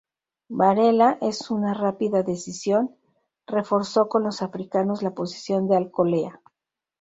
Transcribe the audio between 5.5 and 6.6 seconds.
de Alcolea.